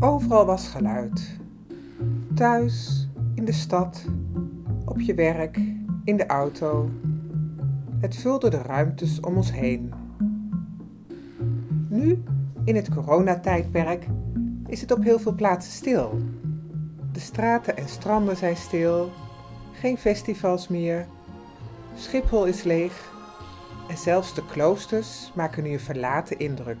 [0.00, 1.36] Overal was geluid.
[2.34, 4.04] Thuis, in de stad,
[4.84, 5.60] op je werk,
[6.04, 6.90] in de auto.
[8.00, 9.92] Het vulde de ruimtes om ons heen.
[11.88, 12.22] Nu,
[12.64, 14.06] in het coronatijdperk,
[14.66, 16.18] is het op heel veel plaatsen stil.
[17.12, 19.10] De straten en stranden zijn stil,
[19.72, 21.06] geen festivals meer,
[21.98, 23.12] Schiphol is leeg
[23.88, 26.78] en zelfs de kloosters maken nu een verlaten indruk.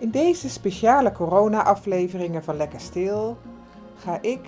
[0.00, 3.38] In deze speciale corona-afleveringen van Lekker Stil
[3.96, 4.40] ga ik,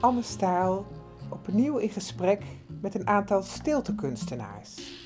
[0.00, 0.86] Anne Staal,
[1.28, 2.42] opnieuw in gesprek
[2.80, 5.04] met een aantal stiltekunstenaars.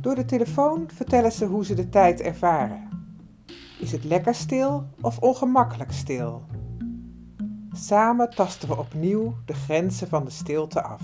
[0.00, 2.88] Door de telefoon vertellen ze hoe ze de tijd ervaren.
[3.78, 6.42] Is het lekker stil of ongemakkelijk stil?
[7.72, 11.02] Samen tasten we opnieuw de grenzen van de stilte af.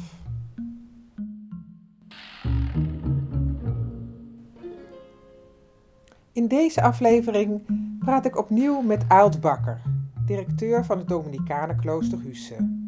[6.33, 7.63] In deze aflevering
[8.05, 9.81] praat ik opnieuw met Aalt Bakker,
[10.27, 12.81] directeur van het Dominicanenklooster Husse.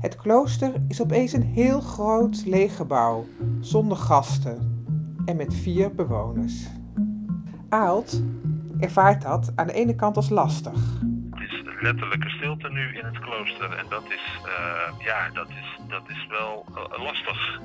[0.00, 3.26] Het klooster is opeens een heel groot leeg gebouw,
[3.60, 4.84] zonder gasten
[5.24, 6.66] en met vier bewoners.
[7.68, 8.22] Aalt
[8.80, 11.00] ervaart dat aan de ene kant als lastig.
[11.30, 15.78] Het is letterlijke stilte nu in het klooster en dat is, uh, ja, dat is,
[15.88, 17.60] dat is wel uh, lastig.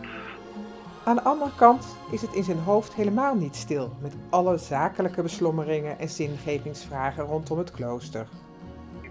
[1.03, 5.21] Aan de andere kant is het in zijn hoofd helemaal niet stil met alle zakelijke
[5.21, 8.27] beslommeringen en zingevingsvragen rondom het klooster.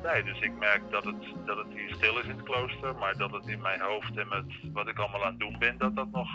[0.03, 3.17] Nee, dus ik merk dat het, dat het hier stil is in het klooster, maar
[3.17, 5.95] dat het in mijn hoofd en met wat ik allemaal aan het doen ben, dat
[5.95, 6.29] dat nog,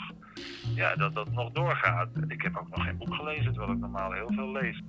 [0.75, 2.07] ja, dat dat nog doorgaat.
[2.27, 4.83] Ik heb ook nog geen boek gelezen, terwijl ik normaal heel veel lees.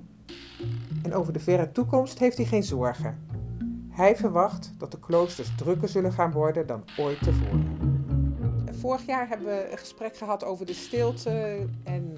[1.02, 3.26] En over de verre toekomst heeft hij geen zorgen.
[3.90, 7.75] Hij verwacht dat de kloosters drukker zullen gaan worden dan ooit tevoren
[8.86, 11.66] vorig jaar hebben we een gesprek gehad over de stilte.
[11.84, 12.16] En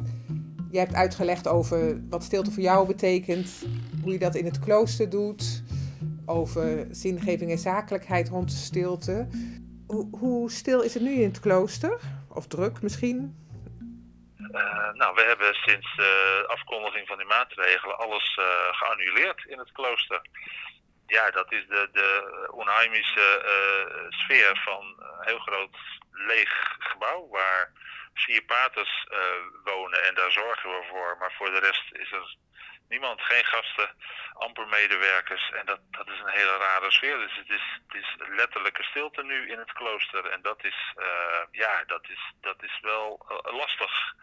[0.70, 3.67] jij hebt uitgelegd over wat stilte voor jou betekent.
[4.02, 5.62] Hoe je dat in het klooster doet.
[6.27, 9.28] Over zingeving en zakelijkheid rond de stilte.
[9.86, 12.01] Hoe, hoe stil is het nu in het klooster?
[12.28, 13.46] Of druk misschien?
[14.39, 19.73] Uh, nou, we hebben sinds de afkondiging van die maatregelen alles uh, geannuleerd in het
[19.73, 20.20] klooster.
[21.08, 25.77] Ja, dat is de, de onheimische uh, sfeer van heel groot
[26.13, 27.73] leeg gebouw waar
[28.14, 29.19] vier paters uh,
[29.64, 31.17] wonen en daar zorgen we voor.
[31.19, 32.36] Maar voor de rest is er
[32.89, 33.91] niemand, geen gasten,
[34.33, 35.51] amper medewerkers.
[35.51, 37.19] En dat, dat is een hele rare sfeer.
[37.19, 40.27] Dus het is, het is letterlijke stilte nu in het klooster.
[40.27, 44.14] En dat is, uh, ja, dat is, dat is wel uh, lastig.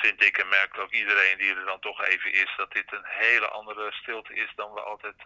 [0.00, 3.06] vind ik en merkt ook iedereen die er dan toch even is, dat dit een
[3.06, 5.22] hele andere stilte is dan we altijd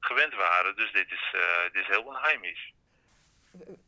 [0.00, 0.76] gewend waren.
[0.76, 1.34] Dus dit is,
[1.72, 2.72] dit is heel onheimisch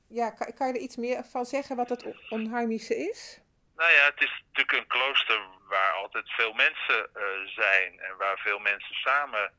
[0.08, 3.40] ja, kan, kan, je er iets meer van zeggen wat het onheimische is?
[3.76, 8.38] Nou ja, het is natuurlijk een klooster waar altijd veel mensen uh, zijn en waar
[8.38, 9.52] veel mensen samen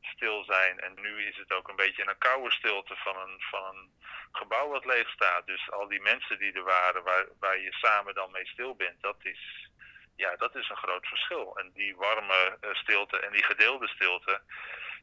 [0.00, 0.80] stil zijn.
[0.80, 3.90] En nu is het ook een beetje een koude stilte van een, van een
[4.32, 5.46] gebouw wat leeg staat.
[5.46, 9.02] Dus al die mensen die er waren, waar, waar je samen dan mee stil bent,
[9.02, 9.70] dat is,
[10.18, 11.56] ja, dat is een groot verschil.
[11.58, 14.40] En die warme uh, stilte en die gedeelde stilte,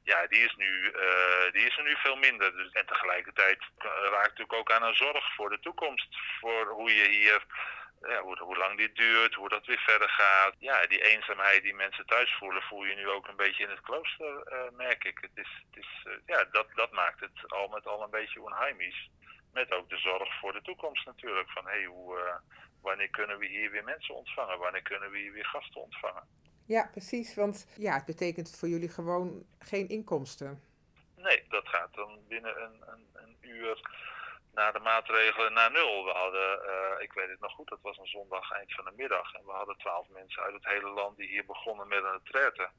[0.04, 2.56] ja, die is, nu, uh, die is er nu veel minder.
[2.56, 3.60] Dus, en tegelijkertijd
[4.14, 6.18] raakt natuurlijk ook aan een zorg voor de toekomst.
[6.40, 7.46] Voor hoe je hier,
[8.02, 10.56] ja, hoe, hoe, lang dit duurt, hoe dat weer verder gaat.
[10.60, 13.82] Ja, die eenzaamheid die mensen thuis voelen, voel je nu ook een beetje in het
[13.82, 14.34] klooster,
[14.72, 15.18] merk ik.
[15.22, 19.10] Het is, het is, ja, dat, dat maakt het al met al een beetje onheimisch.
[19.54, 21.50] Met ook de zorg voor de toekomst natuurlijk.
[21.52, 22.42] Van hey, hoe,
[22.86, 24.60] wanneer kunnen we hier weer mensen ontvangen?
[24.60, 26.24] Wanneer kunnen we hier weer gasten ontvangen?
[26.66, 27.36] Ja, precies.
[27.36, 30.64] Want ja, het betekent voor jullie gewoon geen inkomsten.
[31.16, 33.80] Nee, dat gaat dan binnen een, een, een uur
[34.54, 36.06] na de maatregelen naar nul.
[36.06, 38.94] We hadden, uh, ik weet het nog goed, dat was een zondag eind van de
[38.96, 39.34] middag.
[39.34, 42.70] En we hadden twaalf mensen uit het hele land die hier begonnen met een retraite.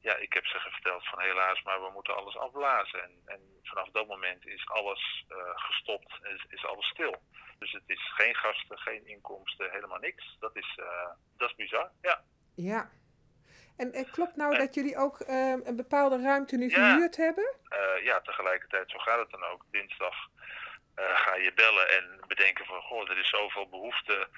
[0.00, 3.02] Ja, ik heb ze verteld van helaas, maar we moeten alles afblazen.
[3.02, 7.22] En, en vanaf dat moment is alles uh, gestopt, is, is alles stil.
[7.58, 10.36] Dus het is geen gasten, geen inkomsten, helemaal niks.
[10.40, 12.24] Dat is, uh, dat is bizar, ja.
[12.54, 12.90] Ja,
[13.76, 17.54] en, en klopt nou dat jullie ook uh, een bepaalde ruimte nu verhuurd hebben?
[18.02, 19.64] Ja, tegelijkertijd, zo gaat het dan ook.
[19.70, 20.14] Dinsdag
[20.96, 24.28] ga je bellen en bedenken van, goh, er is zoveel behoefte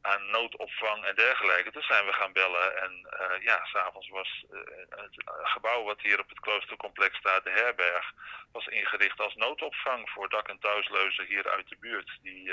[0.00, 1.70] aan noodopvang en dergelijke.
[1.70, 4.44] Toen zijn we gaan bellen en uh, ja, s'avonds was
[4.88, 8.12] het gebouw wat hier op het kloostercomplex staat, de herberg,
[8.52, 12.18] was ingericht als noodopvang voor dak- en thuisleuzen hier uit de buurt.
[12.22, 12.52] Die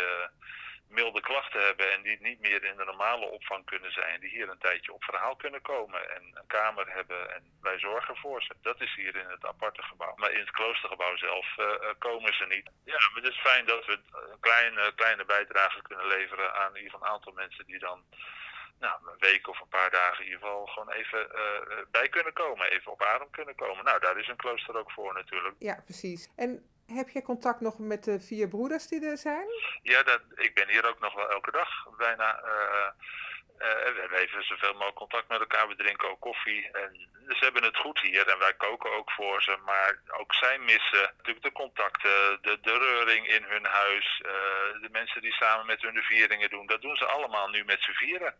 [0.91, 4.49] milde klachten hebben en die niet meer in de normale opvang kunnen zijn, die hier
[4.49, 8.53] een tijdje op verhaal kunnen komen en een kamer hebben en wij zorgen voor ze.
[8.61, 10.13] Dat is hier in het aparte gebouw.
[10.15, 11.65] Maar in het kloostergebouw zelf uh,
[11.97, 12.69] komen ze niet.
[12.83, 13.99] Ja, maar het is fijn dat we
[14.31, 18.03] een kleine, kleine bijdrage kunnen leveren aan in ieder een aantal mensen die dan
[18.79, 21.29] nou, een week of een paar dagen in ieder geval gewoon even
[21.91, 23.83] bij kunnen komen, even op adem kunnen komen.
[23.83, 25.55] Nou, daar is een klooster ook voor natuurlijk.
[25.59, 26.29] Ja, precies.
[26.35, 29.47] En heb je contact nog met de vier broeders die er zijn?
[29.81, 32.43] Ja, dat, ik ben hier ook nog wel elke dag bijna.
[32.43, 32.89] Uh,
[33.61, 35.67] we hebben even zoveel mogelijk contact met elkaar.
[35.67, 36.71] We drinken ook koffie.
[36.71, 39.57] En ze hebben het goed hier en wij koken ook voor ze.
[39.65, 44.21] Maar ook zij missen natuurlijk de contacten, de, de reuring in hun huis.
[44.25, 44.31] Uh,
[44.81, 46.67] de mensen die samen met hun de vieringen doen.
[46.67, 48.35] Dat doen ze allemaal nu met z'n vieren.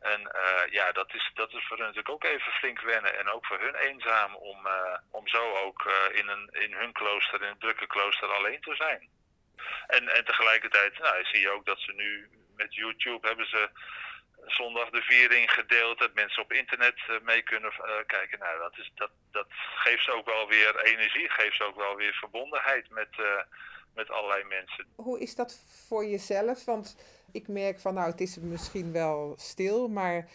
[0.00, 3.18] En uh, ja, dat is, dat is voor hun natuurlijk ook even flink wennen.
[3.18, 4.68] En ook voor hun eenzaam om,
[5.10, 9.08] om zo ook in, een, in hun klooster, in een drukke klooster alleen te zijn.
[9.86, 13.68] En, en tegelijkertijd nou, zie je ook dat ze nu met YouTube hebben ze
[14.46, 18.38] zondag de viering gedeeld, dat mensen op internet eh, mee kunnen uh, kijken.
[18.38, 21.96] Nou, dat, is, dat, dat geeft ze ook wel weer energie, geeft ze ook wel
[21.96, 23.26] weer verbondenheid met, uh,
[23.94, 24.86] met allerlei mensen.
[24.96, 26.64] Hoe is dat voor jezelf?
[26.64, 26.96] Want
[27.32, 30.28] ik merk van, nou, het is misschien wel stil, maar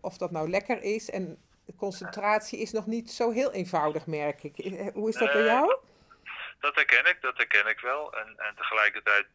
[0.00, 1.38] of dat nou lekker is en
[1.76, 4.54] concentratie is nog niet zo heel eenvoudig, merk ik.
[4.94, 5.76] Hoe is dat bij jou?
[6.60, 8.12] Dat herken ik, dat herken ik wel.
[8.14, 9.26] En, en tegelijkertijd,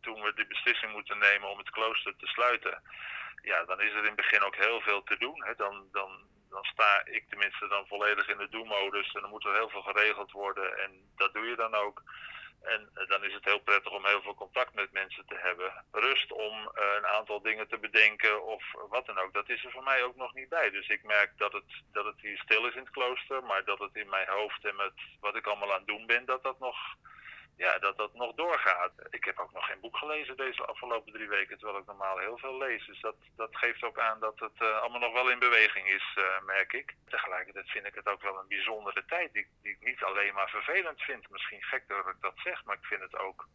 [0.00, 2.82] toen we de beslissing moeten nemen om het klooster te sluiten,
[3.42, 5.44] ja, dan is er in het begin ook heel veel te doen.
[5.44, 5.54] Hè.
[5.54, 6.10] Dan, dan,
[6.50, 9.82] dan sta ik tenminste dan volledig in de do-modus en dan moet er heel veel
[9.82, 12.02] geregeld worden en dat doe je dan ook.
[12.62, 15.84] En eh, dan is het heel prettig om heel veel contact met mensen te hebben.
[15.92, 19.32] Rust om uh, een aantal dingen te bedenken of wat dan ook.
[19.32, 20.70] Dat is er voor mij ook nog niet bij.
[20.70, 23.42] Dus ik merk dat het, dat het hier stil is in het klooster.
[23.44, 26.24] Maar dat het in mijn hoofd en met wat ik allemaal aan het doen ben,
[26.24, 26.76] dat dat nog
[27.56, 28.92] ja, dat dat nog doorgaat.
[29.10, 32.38] Ik heb ook nog geen boek gelezen deze afgelopen drie weken, terwijl ik normaal heel
[32.38, 32.86] veel lees.
[32.86, 36.16] Dus dat, dat geeft ook aan dat het uh, allemaal nog wel in beweging is,
[36.18, 36.94] uh, merk ik.
[37.08, 40.48] Tegelijkertijd vind ik het ook wel een bijzondere tijd, die, die ik niet alleen maar
[40.48, 41.30] vervelend vind.
[41.30, 43.46] Misschien gek dat ik dat zeg, maar ik vind het ook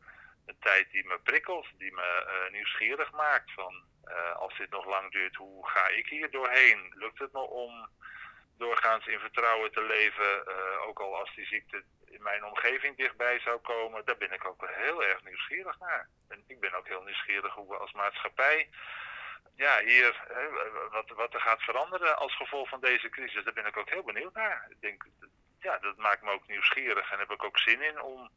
[0.45, 3.51] een tijd die me prikkelt, die me uh, nieuwsgierig maakt.
[3.51, 3.85] Van
[4.37, 6.93] als dit nog lang duurt, hoe ga ik hier doorheen?
[6.95, 7.89] Lukt het me om
[8.57, 10.47] doorgaans in vertrouwen te leven,
[10.87, 14.67] ook al als die ziekte in mijn omgeving dichtbij zou komen, daar ben ik ook
[14.67, 16.09] heel erg nieuwsgierig naar.
[16.29, 18.69] En ik ben ook heel nieuwsgierig hoe we als maatschappij
[19.57, 20.49] ja, hier, hè,
[20.89, 24.03] wat, wat er gaat veranderen als gevolg van deze crisis, daar ben ik ook heel
[24.03, 24.67] benieuwd naar.
[24.69, 25.05] Ik denk,
[25.59, 28.29] ja, dat maakt me ook nieuwsgierig en heb ik ook zin in om,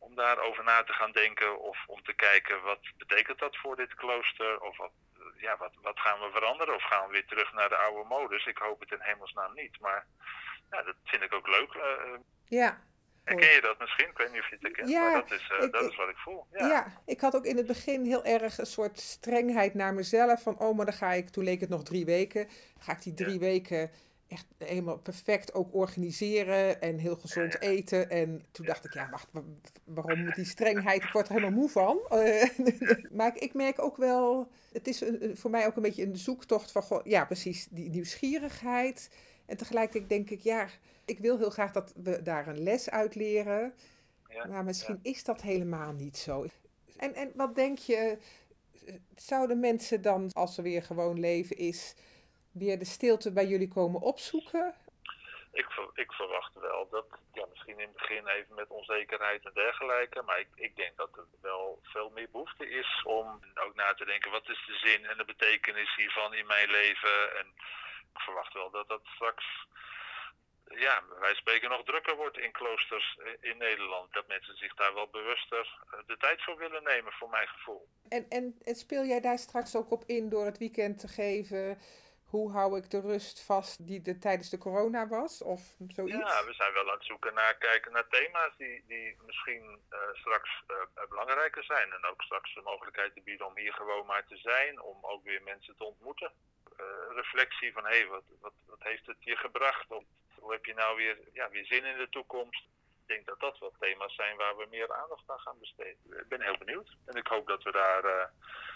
[0.00, 3.94] om daarover na te gaan denken of om te kijken wat betekent dat voor dit
[3.94, 4.92] klooster of wat,
[5.36, 8.46] ja, wat, wat gaan we veranderen of gaan we weer terug naar de oude modus.
[8.46, 10.06] Ik hoop het in hemelsnaam niet, maar
[10.70, 11.74] ja, dat vind ik ook leuk.
[11.74, 12.80] Uh, ja,
[13.24, 14.08] Herken je dat misschien?
[14.08, 16.08] Ik weet niet of je het herkent, ja, maar dat is, uh, dat is wat
[16.08, 16.46] ik voel.
[16.52, 16.66] Ja.
[16.66, 17.02] ja.
[17.06, 20.42] ik had ook in het begin heel erg een soort strengheid naar mezelf.
[20.42, 22.48] Van, oh, maar dan ga ik, toen leek het nog drie weken,
[22.78, 23.90] ga ik die drie weken
[24.30, 28.10] echt helemaal perfect ook organiseren en heel gezond eten.
[28.10, 29.28] En toen dacht ik, ja, wacht,
[29.84, 31.02] waarom die strengheid?
[31.02, 32.00] Ik word er helemaal moe van.
[33.18, 37.00] maar ik merk ook wel, het is voor mij ook een beetje een zoektocht van,
[37.04, 39.10] ja, precies, die nieuwsgierigheid.
[39.46, 40.68] En tegelijkertijd denk ik, ja,
[41.04, 43.74] ik wil heel graag dat we daar een les uit leren.
[44.28, 46.46] Ja, maar misschien is dat helemaal niet zo.
[46.96, 48.18] En, en wat denk je,
[49.14, 51.94] zouden mensen dan, als er weer gewoon leven is,
[52.52, 54.74] weer de stilte bij jullie komen opzoeken?
[55.52, 60.22] Ik, ik verwacht wel dat, ja, misschien in het begin even met onzekerheid en dergelijke,
[60.22, 64.04] maar ik, ik denk dat er wel veel meer behoefte is om ook na te
[64.04, 67.38] denken, wat is de zin en de betekenis hiervan in mijn leven?
[67.38, 67.46] En
[68.14, 69.44] ik verwacht wel dat dat straks
[70.78, 74.12] ja, wij spreken nog drukker wordt in kloosters in Nederland.
[74.12, 77.88] Dat mensen zich daar wel bewuster eh, de tijd voor willen nemen, voor mijn gevoel.
[78.08, 81.78] En, en, en speel jij daar straks ook op in door het weekend te geven?
[82.30, 85.42] Hoe hou ik de rust vast die er tijdens de corona was?
[85.42, 86.16] Of zoiets?
[86.16, 89.98] Ja, we zijn wel aan het zoeken naar kijken naar thema's die, die misschien uh,
[90.12, 91.92] straks uh, belangrijker zijn.
[91.92, 94.80] En ook straks de mogelijkheid te bieden om hier gewoon maar te zijn.
[94.80, 96.32] Om ook weer mensen te ontmoeten.
[96.80, 99.90] Uh, reflectie van hé, wat, wat, wat heeft het je gebracht?
[99.90, 102.64] Om hoe heb je nou weer, ja, weer zin in de toekomst?
[103.12, 106.02] Denk dat dat wel thema's zijn waar we meer aandacht aan gaan besteden.
[106.22, 106.96] Ik ben heel benieuwd.
[107.06, 108.26] En ik hoop dat we daar uh,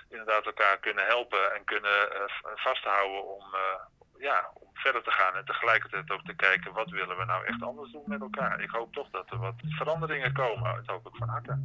[0.09, 2.23] inderdaad elkaar kunnen helpen en kunnen uh,
[2.55, 3.81] vasthouden om, uh,
[4.19, 5.35] ja, om verder te gaan.
[5.37, 8.61] En tegelijkertijd ook te kijken wat willen we nou echt anders doen met elkaar.
[8.61, 10.75] Ik hoop toch dat er wat veranderingen komen.
[10.75, 11.59] Dat hoop ik van harte.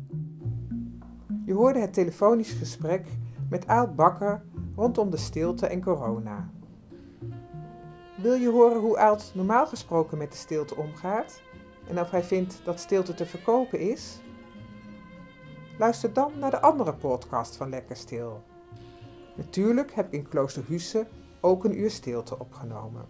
[1.46, 3.08] Je hoorde het telefonisch gesprek
[3.50, 4.44] met Aalt Bakker
[4.76, 6.50] rondom de stilte en corona.
[8.18, 11.42] Wil je horen hoe Aalt normaal gesproken met de stilte omgaat
[11.90, 14.20] en of hij vindt dat stilte te verkopen is?
[15.78, 18.44] Luister dan naar de andere podcast van Lekker Stil.
[19.36, 21.08] Natuurlijk heb ik in Klooster Husse
[21.40, 23.06] ook een uur stilte opgenomen.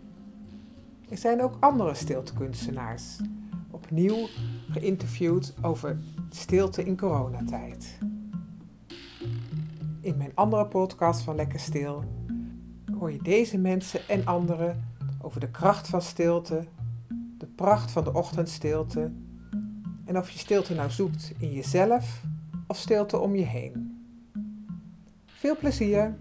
[1.09, 3.19] Er zijn ook andere stiltekunstenaars,
[3.71, 4.27] opnieuw
[4.71, 7.98] geïnterviewd over stilte in coronatijd.
[10.01, 12.03] In mijn andere podcast van Lekker Stil
[13.00, 14.88] hoor je deze mensen en anderen
[15.21, 16.65] over de kracht van stilte,
[17.59, 19.11] pracht van de ochtendstilte
[20.05, 22.23] en of je stilte nou zoekt in jezelf
[22.67, 24.05] of stilte om je heen.
[25.25, 26.17] Veel plezier!